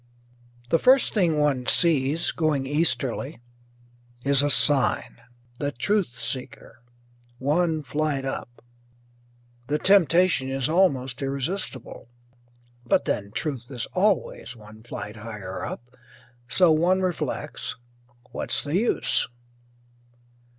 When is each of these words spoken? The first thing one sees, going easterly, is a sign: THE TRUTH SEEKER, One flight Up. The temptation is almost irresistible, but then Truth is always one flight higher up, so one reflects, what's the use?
The 0.69 0.79
first 0.79 1.13
thing 1.13 1.37
one 1.37 1.67
sees, 1.67 2.31
going 2.31 2.65
easterly, 2.65 3.39
is 4.25 4.41
a 4.41 4.49
sign: 4.49 5.21
THE 5.59 5.71
TRUTH 5.71 6.17
SEEKER, 6.17 6.79
One 7.37 7.83
flight 7.83 8.25
Up. 8.25 8.63
The 9.67 9.77
temptation 9.77 10.49
is 10.49 10.67
almost 10.67 11.21
irresistible, 11.21 12.09
but 12.83 13.05
then 13.05 13.29
Truth 13.29 13.69
is 13.69 13.85
always 13.93 14.55
one 14.55 14.81
flight 14.81 15.17
higher 15.17 15.63
up, 15.63 15.95
so 16.47 16.71
one 16.71 17.01
reflects, 17.01 17.75
what's 18.31 18.63
the 18.63 18.75
use? 18.77 19.27